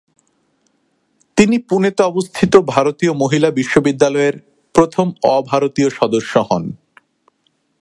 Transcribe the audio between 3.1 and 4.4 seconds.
মহিলা বিশ্ববিদ্যালয়ের